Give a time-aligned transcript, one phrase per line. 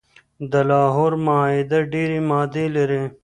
[0.51, 3.03] د لاهور معاهده ډیري مادي لري.